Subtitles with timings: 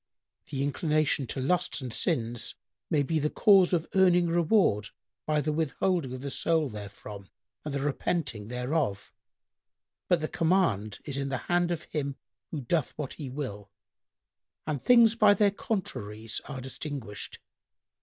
[0.47, 2.55] "—"The inclination to lusts and sins
[2.89, 4.89] may be the cause of earning reward
[5.27, 7.29] by the withholding of the soul therefrom
[7.63, 9.11] and the repenting thereof;
[10.07, 12.15] but the command[FN#105] is in the hand of Him
[12.49, 13.69] who doth what He will,
[14.65, 17.37] and things by their contraries are distinguished.